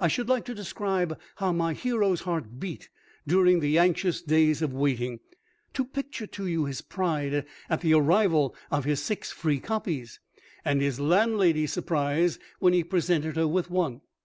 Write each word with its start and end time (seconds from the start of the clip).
I 0.00 0.08
should 0.08 0.28
like 0.28 0.44
to 0.46 0.52
describe 0.54 1.16
how 1.36 1.52
my 1.52 1.74
hero's 1.74 2.22
heart 2.22 2.58
beat 2.58 2.88
during 3.24 3.60
the 3.60 3.78
anxious 3.78 4.20
days 4.20 4.62
of 4.62 4.72
waiting; 4.72 5.20
to 5.74 5.84
picture 5.84 6.26
to 6.26 6.48
you 6.48 6.64
his 6.64 6.82
pride 6.82 7.46
at 7.68 7.80
the 7.80 7.94
arrival 7.94 8.56
of 8.72 8.84
his 8.84 9.00
six 9.00 9.30
free 9.30 9.60
copies, 9.60 10.18
and 10.64 10.80
his 10.82 10.98
landlady's 10.98 11.72
surprise 11.72 12.40
when 12.58 12.72
he 12.72 12.82
presented 12.82 13.36
her 13.36 13.46
with 13.46 13.70
one. 13.70 14.00